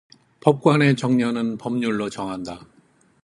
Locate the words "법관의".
0.39-0.95